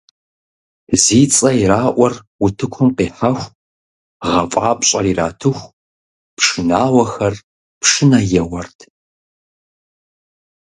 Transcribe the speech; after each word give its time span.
Зи 1.03 1.19
цӀэ 1.33 1.51
ираӀуэр 1.63 2.13
утыкум 2.45 2.89
къихьэху, 2.97 3.49
гъэфӀапщӀэр 4.29 5.05
иратыху, 5.11 5.73
пшынауэхэр 6.35 7.33
пшынэ 7.81 8.19
еуэрт. 8.41 8.79